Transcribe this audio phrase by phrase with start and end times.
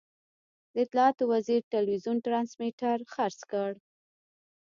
[0.73, 3.71] د اطلاعاتو وزیر ټلوېزیون ټرانسمیټر خرڅ کړ.